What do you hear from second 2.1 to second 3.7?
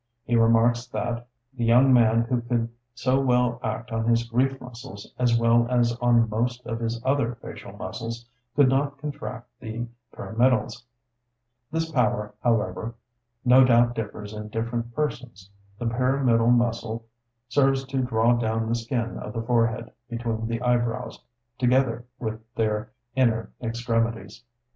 who could so well